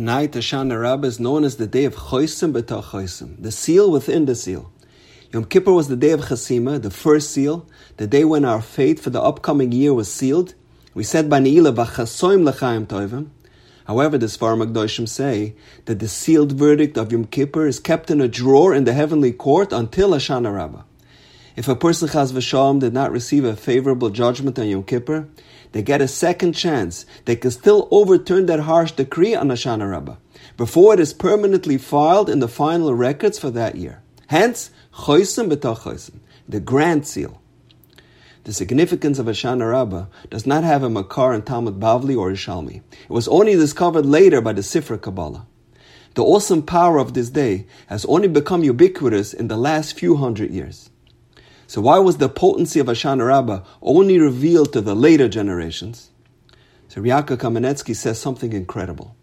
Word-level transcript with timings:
Tonight, 0.00 0.32
Hoshana 0.32 0.80
Rabbah 0.80 1.08
is 1.08 1.20
known 1.20 1.44
as 1.44 1.56
the 1.56 1.66
day 1.66 1.84
of 1.84 1.94
Chosim 1.94 2.54
B'tach 2.54 2.84
Chosim, 2.84 3.36
the 3.38 3.52
seal 3.52 3.90
within 3.90 4.24
the 4.24 4.34
seal. 4.34 4.72
Yom 5.30 5.44
Kippur 5.44 5.74
was 5.74 5.88
the 5.88 5.94
day 5.94 6.12
of 6.12 6.20
Chasima, 6.20 6.80
the 6.80 6.90
first 6.90 7.32
seal, 7.32 7.66
the 7.98 8.06
day 8.06 8.24
when 8.24 8.46
our 8.46 8.62
fate 8.62 8.98
for 8.98 9.10
the 9.10 9.20
upcoming 9.20 9.72
year 9.72 9.92
was 9.92 10.10
sealed. 10.10 10.54
We 10.94 11.04
said 11.04 11.28
by 11.28 11.40
Ne'ilah, 11.40 11.74
V'chasoim 11.74 12.46
l'chaim 12.46 12.86
tovim. 12.86 13.28
However, 13.84 14.16
the 14.16 14.24
Sfarim 14.24 14.64
Magdoshim 14.64 15.06
say 15.06 15.54
that 15.84 15.98
the 15.98 16.08
sealed 16.08 16.52
verdict 16.52 16.96
of 16.96 17.12
Yom 17.12 17.26
Kippur 17.26 17.66
is 17.66 17.78
kept 17.78 18.10
in 18.10 18.22
a 18.22 18.26
drawer 18.26 18.72
in 18.72 18.84
the 18.84 18.94
heavenly 18.94 19.34
court 19.34 19.70
until 19.70 20.12
Hoshana 20.12 20.50
Rabbah. 20.54 20.84
If 21.56 21.68
a 21.68 21.74
person 21.74 22.08
Chaz 22.08 22.32
V'Shalom 22.32 22.78
did 22.78 22.92
not 22.92 23.10
receive 23.10 23.44
a 23.44 23.56
favorable 23.56 24.10
judgment 24.10 24.58
on 24.58 24.68
Yom 24.68 24.84
Kippur, 24.84 25.28
they 25.72 25.82
get 25.82 26.00
a 26.00 26.08
second 26.08 26.52
chance. 26.52 27.06
They 27.24 27.36
can 27.36 27.50
still 27.50 27.88
overturn 27.90 28.46
that 28.46 28.60
harsh 28.60 28.92
decree 28.92 29.34
on 29.34 29.48
Hoshana 29.48 29.90
Rabbah 29.90 30.16
before 30.56 30.94
it 30.94 31.00
is 31.00 31.12
permanently 31.12 31.78
filed 31.78 32.30
in 32.30 32.38
the 32.38 32.48
final 32.48 32.94
records 32.94 33.38
for 33.38 33.50
that 33.50 33.76
year. 33.76 34.02
Hence, 34.28 34.70
Chosim 34.94 35.50
B'tach 35.50 35.80
Chosim, 35.80 36.20
the 36.48 36.60
grand 36.60 37.06
seal. 37.06 37.40
The 38.44 38.52
significance 38.52 39.18
of 39.18 39.26
Hoshana 39.26 39.70
Rabbah 39.70 40.06
does 40.30 40.46
not 40.46 40.64
have 40.64 40.82
a 40.82 40.90
makar 40.90 41.34
in 41.34 41.42
Talmud 41.42 41.78
Bavli 41.78 42.16
or 42.16 42.30
Yerushalmi. 42.30 42.76
It 42.76 43.10
was 43.10 43.28
only 43.28 43.54
discovered 43.54 44.06
later 44.06 44.40
by 44.40 44.52
the 44.52 44.62
Sifra 44.62 45.00
Kabbalah. 45.00 45.46
The 46.14 46.24
awesome 46.24 46.62
power 46.62 46.98
of 46.98 47.14
this 47.14 47.30
day 47.30 47.66
has 47.86 48.04
only 48.06 48.28
become 48.28 48.64
ubiquitous 48.64 49.32
in 49.32 49.48
the 49.48 49.56
last 49.56 49.98
few 49.98 50.16
hundred 50.16 50.50
years. 50.50 50.89
So 51.70 51.80
why 51.80 52.00
was 52.00 52.16
the 52.16 52.28
potency 52.28 52.80
of 52.80 52.88
Hoshana 52.88 53.28
Rabbah 53.28 53.60
only 53.80 54.18
revealed 54.18 54.72
to 54.72 54.80
the 54.80 54.96
later 54.96 55.28
generations? 55.28 56.10
So 56.88 57.00
Reb 57.00 57.28
Yaakov 57.28 57.36
Kamenetsky 57.36 57.94
says 57.94 58.18
something 58.18 58.52
incredible. 58.52 59.14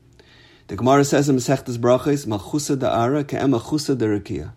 The 0.67 0.77
Gemara 0.77 1.03
says 1.03 1.27
in 1.27 1.35
Masechtas 1.35 1.77
Brachos, 1.77 2.25
Malchusa 2.25 2.77
da'ara 2.77 3.25
ke'em 3.25 3.51
Malchusa 3.51 3.97
da'rakia. 3.97 4.53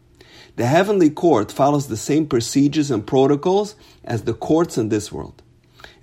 The 0.55 0.67
heavenly 0.67 1.11
court 1.11 1.51
follows 1.51 1.89
the 1.89 1.97
same 1.97 2.29
procedures 2.29 2.93
and 2.93 3.05
protocols 3.05 3.75
as 4.05 4.23
the 4.23 4.35
courts 4.35 4.79
in 4.79 4.89
this 4.89 5.11
world. 5.11 5.43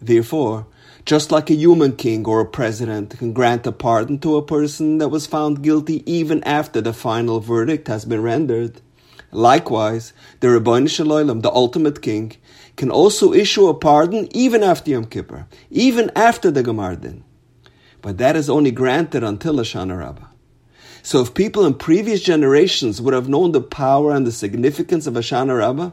Therefore, 0.02 0.68
just 1.06 1.32
like 1.32 1.50
a 1.50 1.56
human 1.56 1.96
king 1.96 2.28
or 2.28 2.42
a 2.42 2.46
president 2.46 3.18
can 3.18 3.32
grant 3.32 3.66
a 3.66 3.72
pardon 3.72 4.20
to 4.20 4.36
a 4.36 4.46
person 4.46 4.98
that 4.98 5.08
was 5.08 5.26
found 5.26 5.64
guilty 5.64 6.04
even 6.06 6.44
after 6.44 6.82
the 6.82 6.92
final 6.92 7.40
verdict 7.40 7.88
has 7.88 8.04
been 8.04 8.22
rendered, 8.22 8.82
Likewise, 9.32 10.14
the 10.40 10.48
Ribbono 10.48 10.90
Shel 10.90 11.08
Olam, 11.08 11.42
the 11.42 11.52
ultimate 11.52 12.02
king, 12.02 12.34
can 12.78 12.90
also 12.90 13.34
issue 13.34 13.68
a 13.68 13.74
pardon 13.74 14.30
even 14.32 14.64
after 14.64 14.92
Yom 14.92 15.06
Kippur, 15.06 15.48
even 15.70 16.12
after 16.16 16.50
the 16.50 16.64
Gemar 16.64 17.00
Din. 17.00 17.24
But 18.02 18.18
that 18.20 18.36
is 18.36 18.50
only 18.50 18.72
granted 18.72 19.24
until 19.24 19.56
Hoshana 19.56 19.98
Rabbah. 20.00 20.28
So 21.04 21.22
if 21.22 21.34
people 21.34 21.66
in 21.66 21.74
previous 21.74 22.22
generations 22.22 23.02
would 23.02 23.14
have 23.14 23.28
known 23.28 23.52
the 23.52 23.62
power 23.62 24.14
and 24.14 24.26
the 24.26 24.32
significance 24.32 25.08
of 25.08 25.16
Hoshana 25.16 25.58
Rabbah, 25.58 25.92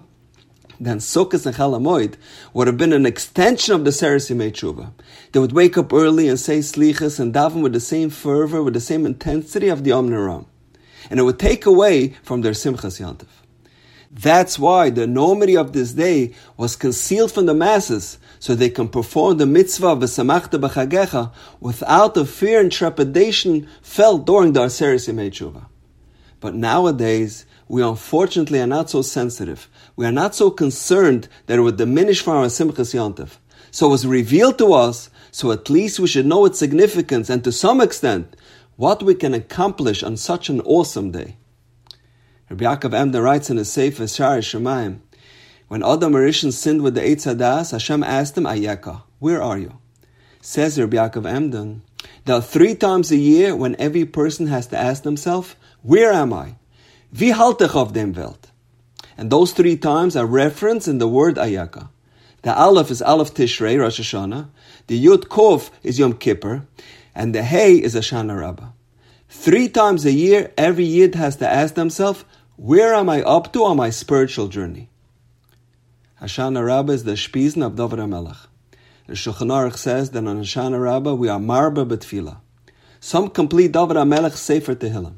then 0.78 0.98
Sukkot 0.98 1.46
and 1.46 1.56
Chalamoid 1.56 2.14
would 2.52 2.66
have 2.66 2.76
been 2.76 2.92
an 2.92 3.06
extension 3.06 3.74
of 3.74 3.84
the 3.84 3.92
Seres 3.92 4.28
Tshuva. 4.28 4.92
They 5.32 5.40
would 5.40 5.52
wake 5.52 5.78
up 5.78 5.92
early 5.92 6.28
and 6.28 6.38
say 6.38 6.58
Slichas 6.58 7.18
and 7.18 7.32
daven 7.32 7.62
with 7.62 7.72
the 7.72 7.80
same 7.80 8.10
fervor, 8.10 8.62
with 8.62 8.74
the 8.74 8.80
same 8.80 9.06
intensity 9.06 9.68
of 9.68 9.84
the 9.84 9.90
Yomim 9.90 10.10
Noraim 10.10 10.46
and 11.10 11.20
it 11.20 11.22
would 11.22 11.38
take 11.38 11.66
away 11.66 12.08
from 12.22 12.40
their 12.40 12.52
Simchas 12.52 13.00
Yantiv. 13.00 13.28
That's 14.10 14.60
why 14.60 14.90
the 14.90 15.02
enormity 15.02 15.56
of 15.56 15.72
this 15.72 15.92
day 15.92 16.34
was 16.56 16.76
concealed 16.76 17.32
from 17.32 17.46
the 17.46 17.54
masses, 17.54 18.18
so 18.38 18.54
they 18.54 18.70
can 18.70 18.88
perform 18.88 19.38
the 19.38 19.46
mitzvah 19.46 19.88
of 19.88 19.98
V'samachta 19.98 20.60
b'chagecha 20.60 21.32
without 21.58 22.14
the 22.14 22.24
fear 22.24 22.60
and 22.60 22.70
trepidation 22.70 23.66
felt 23.82 24.24
during 24.24 24.52
the 24.52 24.60
Aseres 24.60 25.12
Yemei 25.12 25.64
But 26.38 26.54
nowadays, 26.54 27.44
we 27.66 27.82
unfortunately 27.82 28.60
are 28.60 28.68
not 28.68 28.90
so 28.90 29.02
sensitive. 29.02 29.68
We 29.96 30.06
are 30.06 30.12
not 30.12 30.36
so 30.36 30.50
concerned 30.50 31.28
that 31.46 31.58
it 31.58 31.62
would 31.62 31.76
diminish 31.76 32.22
from 32.22 32.36
our 32.36 32.46
Simchas 32.46 32.94
Yantiv. 32.94 33.38
So 33.72 33.86
it 33.86 33.90
was 33.90 34.06
revealed 34.06 34.58
to 34.58 34.74
us, 34.74 35.10
so 35.32 35.50
at 35.50 35.68
least 35.68 35.98
we 35.98 36.06
should 36.06 36.26
know 36.26 36.44
its 36.44 36.60
significance, 36.60 37.28
and 37.28 37.42
to 37.42 37.50
some 37.50 37.80
extent, 37.80 38.36
what 38.76 39.02
we 39.02 39.14
can 39.14 39.34
accomplish 39.34 40.02
on 40.02 40.16
such 40.16 40.48
an 40.48 40.60
awesome 40.62 41.10
day. 41.10 41.36
Rabbi 42.50 42.64
Yaakov 42.64 42.94
Emden 42.94 43.22
writes 43.22 43.50
in 43.50 43.56
his 43.56 43.72
Sefer 43.72 44.04
Shaarei 44.04 44.38
Shamayim, 44.38 45.00
when 45.68 45.82
Adam 45.82 46.12
HaRishon 46.12 46.52
sinned 46.52 46.82
with 46.82 46.94
the 46.94 47.00
Eitz 47.00 47.24
Hadas, 47.26 47.72
Hashem 47.72 48.02
asked 48.02 48.36
him, 48.36 48.44
Ayeka, 48.44 49.02
where 49.18 49.42
are 49.42 49.58
you? 49.58 49.78
Says 50.40 50.78
Rabbi 50.78 50.96
Yaakov 50.96 51.26
Emden, 51.26 51.82
there 52.26 52.36
are 52.36 52.42
three 52.42 52.74
times 52.74 53.10
a 53.10 53.16
year 53.16 53.56
when 53.56 53.76
every 53.78 54.04
person 54.04 54.46
has 54.48 54.66
to 54.68 54.78
ask 54.78 55.02
themselves, 55.02 55.56
where 55.82 56.12
am 56.12 56.32
I? 56.32 56.56
Wie 57.12 57.32
halte 57.32 57.64
ich 57.64 57.74
auf 57.74 57.92
dem 57.92 58.12
Welt? 58.12 58.50
And 59.16 59.30
those 59.30 59.52
three 59.52 59.76
times 59.76 60.16
are 60.16 60.26
referenced 60.26 60.88
in 60.88 60.98
the 60.98 61.08
word 61.08 61.36
Ayeka. 61.36 61.88
The 62.42 62.54
Aleph 62.54 62.90
is 62.90 63.00
Aleph 63.00 63.32
Tishrei, 63.32 63.80
Rosh 63.80 64.00
Hashanah. 64.00 64.48
The 64.88 65.02
Yud 65.02 65.28
Kov 65.28 65.70
is 65.82 65.98
Yom 65.98 66.14
Kippur 66.14 66.66
and 67.14 67.34
the 67.34 67.42
hay 67.42 67.74
is 67.74 67.94
Hoshana 67.94 68.38
Rabbah. 68.38 68.70
Three 69.28 69.68
times 69.68 70.04
a 70.04 70.12
year, 70.12 70.52
every 70.56 70.84
Yid 70.84 71.14
has 71.14 71.36
to 71.36 71.48
ask 71.48 71.74
themselves, 71.74 72.24
where 72.56 72.94
am 72.94 73.08
I 73.08 73.22
up 73.22 73.52
to 73.52 73.64
on 73.64 73.76
my 73.76 73.90
spiritual 73.90 74.48
journey? 74.48 74.90
Hoshana 76.20 76.64
Rabbah 76.64 76.92
is 76.92 77.04
the 77.04 77.12
Shpizn 77.12 77.64
of 77.64 77.76
David 77.76 77.98
HaMelech. 77.98 78.46
The 79.06 79.14
Shulchan 79.14 79.50
Aruch 79.50 79.76
says 79.76 80.10
that 80.10 80.26
on 80.26 80.38
Hoshana 80.40 80.80
Rabbah 80.82 81.14
we 81.14 81.28
are 81.28 81.40
marba 81.40 81.86
betfila. 81.86 82.38
Some 83.00 83.28
complete 83.28 83.72
David 83.72 83.96
HaMelech 83.96 84.32
Sefer 84.32 84.74
Tehillim. 84.74 85.16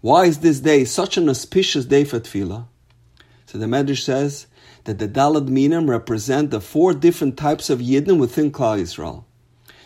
Why 0.00 0.24
is 0.26 0.38
this 0.38 0.60
day 0.60 0.84
such 0.84 1.16
an 1.16 1.28
auspicious 1.28 1.84
day 1.84 2.04
for 2.04 2.20
tefillah? 2.20 2.66
So 3.46 3.58
the 3.58 3.66
Medrash 3.66 4.02
says 4.02 4.46
that 4.84 4.98
the 4.98 5.08
Daled 5.08 5.48
Minim 5.48 5.88
represent 5.88 6.50
the 6.50 6.60
four 6.60 6.92
different 6.92 7.36
types 7.36 7.70
of 7.70 7.78
Yidden 7.78 8.18
within 8.18 8.50
Klal 8.50 8.80
Yisrael. 8.80 9.24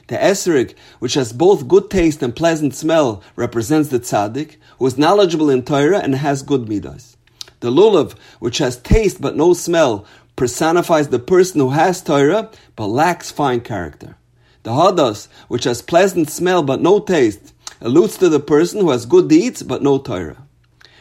The 0.08 0.16
esrog, 0.16 0.74
which 0.98 1.14
has 1.14 1.32
both 1.32 1.68
good 1.68 1.90
taste 1.90 2.22
and 2.22 2.34
pleasant 2.34 2.74
smell, 2.74 3.22
represents 3.36 3.90
the 3.90 4.00
tzaddik, 4.00 4.56
who 4.78 4.86
is 4.86 4.98
knowledgeable 4.98 5.50
in 5.50 5.62
Torah 5.62 5.98
and 5.98 6.14
has 6.14 6.42
good 6.42 6.68
midas. 6.68 7.16
The 7.60 7.70
lulav, 7.70 8.12
which 8.38 8.58
has 8.58 8.78
taste 8.78 9.20
but 9.20 9.36
no 9.36 9.52
smell, 9.52 10.06
personifies 10.34 11.08
the 11.08 11.18
person 11.18 11.60
who 11.60 11.70
has 11.70 12.02
Torah 12.02 12.50
but 12.74 12.86
lacks 12.86 13.30
fine 13.30 13.60
character. 13.60 14.16
The 14.62 14.70
hadas, 14.70 15.28
which 15.48 15.64
has 15.64 15.82
pleasant 15.82 16.30
smell 16.30 16.62
but 16.62 16.80
no 16.80 17.00
taste, 17.00 17.52
alludes 17.80 18.16
to 18.18 18.30
the 18.30 18.40
person 18.40 18.80
who 18.80 18.90
has 18.90 19.04
good 19.04 19.28
deeds 19.28 19.62
but 19.62 19.82
no 19.82 19.98
Torah. 19.98 20.46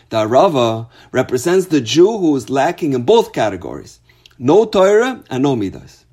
The 0.10 0.18
arava 0.18 0.90
represents 1.12 1.68
the 1.68 1.82
Jew 1.82 2.18
who 2.18 2.36
is 2.36 2.50
lacking 2.50 2.94
in 2.94 3.04
both 3.04 3.32
categories, 3.32 4.00
no 4.38 4.66
Torah 4.66 5.24
and 5.30 5.44
no 5.44 5.56
midas. 5.56 6.06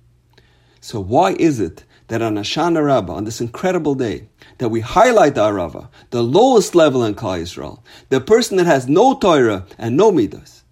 So 0.80 1.00
why 1.00 1.32
is 1.32 1.58
it 1.58 1.84
that 2.14 2.22
on 2.22 2.36
Hoshana 2.36 2.86
Rabbah, 2.86 3.14
on 3.14 3.24
this 3.24 3.40
incredible 3.40 3.96
day, 3.96 4.28
that 4.58 4.68
we 4.68 4.78
highlight 4.78 5.34
the 5.34 5.40
Arava, 5.40 5.88
the 6.10 6.22
lowest 6.22 6.76
level 6.76 7.02
in 7.02 7.16
Klal 7.16 7.42
Yisrael, 7.42 7.80
the 8.08 8.20
person 8.20 8.56
that 8.56 8.66
has 8.66 8.86
no 8.86 9.18
Torah 9.18 9.66
and 9.78 9.96
no 9.96 10.12
Midas. 10.12 10.62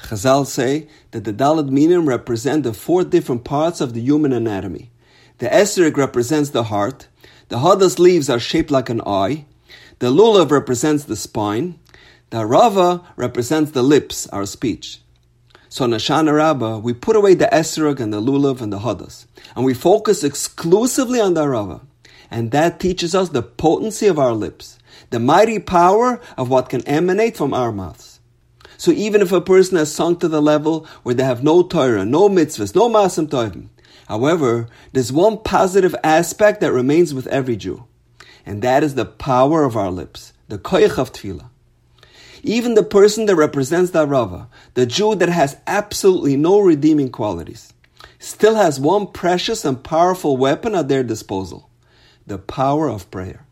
Chazal 0.00 0.44
say 0.44 0.88
that 1.12 1.22
the 1.22 1.32
Daled 1.32 1.70
Minim 1.70 2.08
represent 2.08 2.64
the 2.64 2.72
four 2.72 3.04
different 3.04 3.44
parts 3.44 3.80
of 3.80 3.94
the 3.94 4.00
human 4.00 4.32
anatomy. 4.32 4.90
The 5.38 5.46
Esrog 5.46 5.96
represents 5.96 6.50
the 6.50 6.64
heart, 6.64 7.06
the 7.48 7.58
Hadas 7.58 8.00
leaves 8.00 8.28
are 8.28 8.40
shaped 8.40 8.72
like 8.72 8.90
an 8.90 9.02
eye, 9.02 9.46
the 10.00 10.10
Lulav 10.10 10.50
represents 10.50 11.04
the 11.04 11.14
spine, 11.14 11.78
the 12.30 12.38
Arava 12.38 13.04
represents 13.14 13.70
the 13.70 13.84
lips, 13.84 14.26
our 14.30 14.46
speech. 14.46 15.00
So 15.70 15.84
in 15.84 15.90
Hoshana 15.90 16.34
Rabbah, 16.34 16.78
we 16.78 16.94
put 16.94 17.16
away 17.16 17.34
the 17.34 17.48
Esrog 17.52 18.00
and 18.00 18.12
the 18.12 18.22
Lulav 18.22 18.62
and 18.62 18.72
the 18.72 18.78
Hadas, 18.78 19.26
and 19.54 19.64
we 19.64 19.74
focus 19.74 20.24
exclusively 20.24 21.20
on 21.20 21.34
the 21.34 21.44
Arava. 21.44 21.82
And 22.30 22.50
that 22.52 22.80
teaches 22.80 23.14
us 23.14 23.30
the 23.30 23.42
potency 23.42 24.06
of 24.06 24.18
our 24.18 24.32
lips, 24.32 24.78
the 25.10 25.18
mighty 25.18 25.58
power 25.58 26.20
of 26.36 26.48
what 26.48 26.68
can 26.68 26.86
emanate 26.86 27.36
from 27.36 27.52
our 27.52 27.72
mouths. 27.72 28.20
So 28.78 28.92
even 28.92 29.20
if 29.22 29.32
a 29.32 29.40
person 29.40 29.76
has 29.76 29.94
sunk 29.94 30.20
to 30.20 30.28
the 30.28 30.40
level 30.40 30.86
where 31.02 31.14
they 31.14 31.24
have 31.24 31.42
no 31.42 31.62
Torah, 31.62 32.04
no 32.04 32.28
mitzvahs, 32.28 32.74
no 32.74 32.88
masim 32.88 33.28
tovim, 33.28 33.68
however, 34.06 34.68
there's 34.92 35.12
one 35.12 35.38
positive 35.38 35.94
aspect 36.04 36.60
that 36.60 36.72
remains 36.72 37.12
with 37.12 37.26
every 37.26 37.56
Jew, 37.56 37.84
and 38.46 38.62
that 38.62 38.82
is 38.82 38.94
the 38.94 39.04
power 39.04 39.64
of 39.64 39.76
our 39.76 39.90
lips, 39.90 40.32
the 40.48 40.58
koyach 40.58 40.98
of 40.98 41.12
tefillah. 41.12 41.50
Even 42.42 42.74
the 42.74 42.82
person 42.82 43.26
that 43.26 43.36
represents 43.36 43.90
the 43.90 44.06
Arava, 44.06 44.46
the 44.74 44.86
Jew 44.86 45.14
that 45.16 45.28
has 45.28 45.56
absolutely 45.66 46.36
no 46.36 46.60
redeeming 46.60 47.10
qualities, 47.10 47.72
still 48.18 48.54
has 48.54 48.80
one 48.80 49.06
precious 49.06 49.64
and 49.64 49.82
powerful 49.82 50.36
weapon 50.36 50.74
at 50.74 50.88
their 50.88 51.02
disposal 51.02 51.68
the 52.26 52.38
power 52.38 52.88
of 52.88 53.10
prayer. 53.10 53.46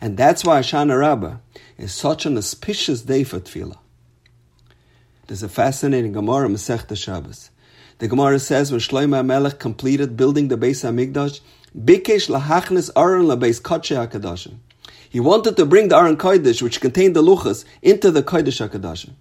And 0.00 0.16
that's 0.16 0.44
why 0.44 0.60
Hoshana 0.60 0.98
Rabbah 0.98 1.38
is 1.76 1.92
such 1.92 2.24
an 2.24 2.38
auspicious 2.38 3.02
day 3.02 3.24
for 3.24 3.40
tefillah. 3.40 3.78
There's 5.26 5.42
a 5.42 5.48
fascinating 5.48 6.12
Gemara, 6.12 6.48
Masechta 6.48 6.96
Shabbos. 6.96 7.50
The 7.98 8.08
Gemara 8.08 8.38
says 8.38 8.70
when 8.70 8.80
Shlomo 8.80 9.24
Melech 9.24 9.58
completed 9.58 10.16
building 10.16 10.48
the 10.48 10.56
Beis 10.56 10.84
Hamikdash, 10.84 11.40
Bikesh 11.76 12.28
lahachnis 12.28 12.90
aron 12.94 13.26
labeis 13.26 13.60
kodshe 13.60 13.96
hakadashim. 13.96 14.58
He 15.08 15.20
wanted 15.20 15.56
to 15.56 15.66
bring 15.66 15.88
the 15.88 15.96
Aron 15.96 16.16
Kodesh, 16.16 16.62
which 16.62 16.80
contained 16.80 17.16
the 17.16 17.22
luchas, 17.22 17.64
into 17.82 18.10
the 18.10 18.22
Kodesh 18.22 18.66
HaKadoshim. 18.66 19.14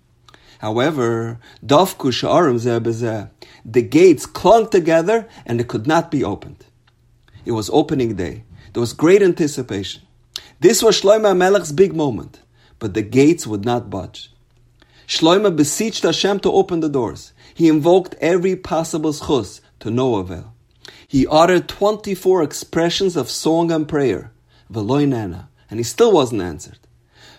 However, 0.59 1.39
Dafku 1.65 2.11
Sha'arim 2.11 2.57
Zeh 2.59 3.29
the 3.65 3.81
gates 3.81 4.25
clung 4.25 4.69
together 4.69 5.27
and 5.45 5.59
it 5.59 5.67
could 5.67 5.87
not 5.87 6.11
be 6.11 6.23
opened. 6.23 6.65
It 7.45 7.51
was 7.51 7.69
opening 7.71 8.15
day. 8.15 8.43
There 8.73 8.81
was 8.81 8.93
great 8.93 9.21
anticipation. 9.21 10.03
This 10.59 10.83
was 10.83 11.01
Shlomo 11.01 11.35
Melech's 11.35 11.71
big 11.71 11.95
moment, 11.95 12.41
but 12.79 12.93
the 12.93 13.01
gates 13.01 13.47
would 13.47 13.65
not 13.65 13.89
budge. 13.89 14.31
Shlomo 15.07 15.55
beseeched 15.55 16.03
Hashem 16.03 16.39
to 16.41 16.51
open 16.51 16.79
the 16.79 16.89
doors. 16.89 17.33
He 17.53 17.67
invoked 17.67 18.15
every 18.19 18.55
possible 18.55 19.13
zchus 19.13 19.61
to 19.79 19.89
no 19.89 20.15
avail. 20.15 20.53
He 21.07 21.27
uttered 21.27 21.67
24 21.67 22.43
expressions 22.43 23.15
of 23.15 23.29
song 23.29 23.71
and 23.71 23.87
prayer, 23.87 24.31
Veloy 24.71 25.07
Nana, 25.07 25.49
and 25.69 25.79
he 25.79 25.83
still 25.83 26.11
wasn't 26.11 26.41
answered. 26.41 26.79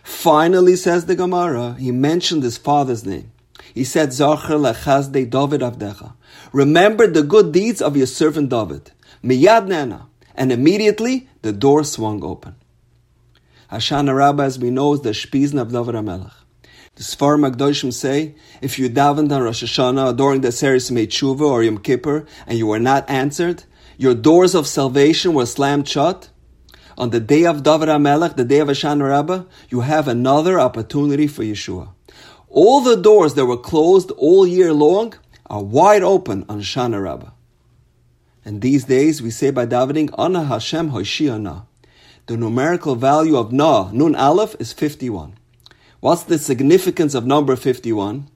Finally, 0.02 0.76
says 0.76 1.06
the 1.06 1.16
Gemara, 1.16 1.74
he 1.78 1.90
mentioned 1.90 2.42
his 2.42 2.58
father's 2.58 3.04
name. 3.04 3.32
He 3.74 3.84
said, 3.84 4.10
Zacher 4.10 4.58
lechazde 4.58 5.28
David 5.28 5.60
avdecha. 5.60 6.14
Remember 6.52 7.06
the 7.06 7.22
good 7.22 7.52
deeds 7.52 7.82
of 7.82 7.96
your 7.96 8.06
servant 8.06 8.48
David. 8.48 8.92
Miyad 9.22 9.66
nana. 9.66 10.06
And 10.34 10.52
immediately 10.52 11.28
the 11.42 11.52
door 11.52 11.82
swung 11.84 12.22
open. 12.22 12.54
Hoshana 13.70 14.14
Rabbah, 14.16 14.44
as 14.44 14.58
we 14.58 14.70
know, 14.70 14.94
is 14.94 15.00
the 15.00 15.10
Shpizn 15.10 15.60
of 15.60 15.72
David 15.72 15.94
HaMelech. 15.94 16.32
The 16.94 17.02
Sfar 17.02 17.36
Magdoshim 17.38 17.92
say, 17.92 18.36
if 18.62 18.78
you 18.78 18.88
davened 18.88 19.30
on 19.30 19.42
Rosh 19.42 19.64
Hashanah 19.64 20.16
during 20.16 20.40
the 20.40 20.52
Seres 20.52 20.90
Meitshuva 20.90 21.42
or 21.42 21.62
Yom 21.62 21.78
Kippur 21.78 22.24
and 22.46 22.56
you 22.56 22.66
were 22.66 22.78
not 22.78 23.08
answered, 23.10 23.64
your 23.98 24.14
doors 24.14 24.54
of 24.54 24.66
salvation 24.66 25.34
were 25.34 25.44
slammed 25.44 25.88
shut. 25.88 26.30
On 26.98 27.10
the 27.10 27.20
day 27.20 27.44
of 27.44 27.62
David 27.62 27.88
HaMelech, 27.88 28.36
the 28.36 28.44
day 28.44 28.60
of 28.60 28.68
Hoshana 28.68 29.06
Rabbah, 29.08 29.44
you 29.68 29.80
have 29.80 30.08
another 30.08 30.58
opportunity 30.58 31.26
for 31.26 31.42
Yeshua. 31.42 31.90
All 32.48 32.80
the 32.80 32.96
doors 32.96 33.34
that 33.34 33.44
were 33.44 33.58
closed 33.58 34.10
all 34.12 34.46
year 34.46 34.72
long 34.72 35.12
are 35.44 35.62
wide 35.62 36.02
open 36.02 36.46
on 36.48 36.60
Hoshana 36.60 37.02
Rabbah. 37.02 37.32
And 38.46 38.62
these 38.62 38.84
days 38.84 39.20
we 39.20 39.30
say 39.30 39.50
by 39.50 39.66
davening, 39.66 40.08
Ana 40.16 40.44
Hashem 40.44 40.92
Hoshia 40.92 41.66
The 42.26 42.36
numerical 42.38 42.94
value 42.94 43.36
of 43.36 43.52
Na, 43.52 43.90
Nun 43.92 44.14
Aleph, 44.14 44.56
is 44.58 44.72
51. 44.72 45.34
What's 46.00 46.22
the 46.22 46.38
significance 46.38 47.14
of 47.14 47.26
number 47.26 47.56
51? 47.56 48.28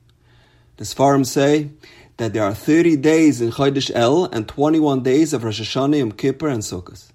The 0.77 0.85
Sfarim 0.85 1.25
say 1.25 1.71
that 2.19 2.35
there 2.35 2.45
are 2.45 2.55
30 2.55 2.97
days 2.97 3.41
in 3.41 3.53
Chodesh 3.53 3.91
Elul 3.95 4.31
and 4.33 4.47
21 4.47 5.03
days 5.03 5.33
of 5.33 5.45
Rosh 5.45 5.63
Hashanah, 5.63 5.99
Yom 5.99 6.13
Kippur, 6.13 6.49
and 6.49 6.63
Sukkot. 6.63 7.11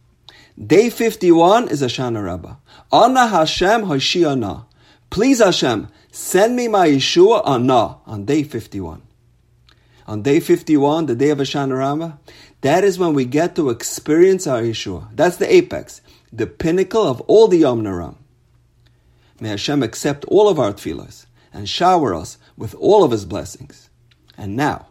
Day 0.64 0.90
51 0.90 1.68
is 1.68 1.82
Hoshana 1.82 2.24
Rabbah. 2.24 2.56
Ana 2.90 3.28
Hashem 3.28 3.84
Hoshia 3.88 4.66
Please 5.10 5.40
Hashem, 5.40 5.90
send 6.12 6.56
me 6.56 6.70
my 6.70 6.88
Yeshua 6.88 7.46
on 7.46 7.68
Na, 7.68 7.96
on 8.06 8.24
day 8.24 8.44
51. 8.44 9.02
On 10.08 10.22
day 10.22 10.40
51, 10.40 11.08
the 11.08 11.16
day 11.16 11.30
of 11.32 11.40
Hoshana 11.40 11.78
Rabbah, 11.78 12.14
that 12.62 12.86
is 12.86 12.98
when 12.98 13.14
we 13.14 13.26
get 13.26 13.56
to 13.58 13.70
experience 13.70 14.48
our 14.48 14.62
Yeshua. 14.62 15.10
That's 15.14 15.36
the 15.36 15.54
apex, 15.54 16.00
the 16.32 16.48
pinnacle 16.48 17.06
of 17.06 17.20
all 17.22 17.50
the 17.50 17.64
Yomim 17.64 17.82
Noraim. 17.82 18.16
May 19.42 19.50
Hashem 19.50 19.84
accept 19.84 20.24
all 20.26 20.48
of 20.48 20.58
our 20.58 20.72
tefillahs 20.72 21.26
and 21.52 21.68
shower 21.68 22.16
us 22.16 22.38
with 22.56 22.74
all 22.76 23.04
of 23.04 23.12
His 23.12 23.26
blessings. 23.26 23.90
And 24.38 24.56
now, 24.56 24.88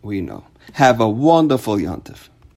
we 0.00 0.22
know. 0.22 0.46
Have 0.72 1.00
a 1.00 1.08
wonderful 1.08 1.76
Yontif. 1.76 2.28